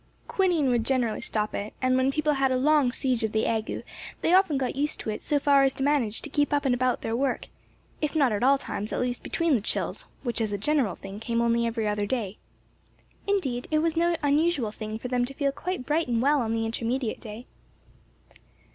[0.27, 3.83] "Quinine would generally stop it, and when people had a long siege of the ague,
[4.21, 6.73] they often got used to it so far as to manage to keep up and
[6.73, 7.49] about their work;
[8.01, 11.19] if not at all times at least between the chills, which as a general thing
[11.19, 12.39] came only every other day.
[13.27, 16.53] "Indeed it was no unusual thing for them to feel quite bright and well on
[16.53, 17.45] the intermediate day."